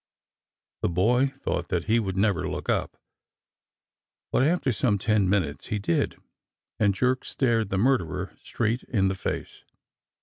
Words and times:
The 0.81 0.89
boy 0.89 1.27
thought 1.27 1.67
that 1.67 1.83
he 1.83 1.99
never 1.99 2.41
would 2.41 2.49
look 2.51 2.69
up, 2.69 2.97
but 4.31 4.41
after 4.41 4.71
some 4.71 4.97
ten 4.97 5.29
minutes 5.29 5.67
he 5.67 5.77
did, 5.77 6.15
and 6.79 6.95
Jerk 6.95 7.23
stared 7.23 7.69
the 7.69 7.77
murderer 7.77 8.33
straight 8.39 8.81
in 8.81 9.09
the 9.09 9.13
face. 9.15 9.63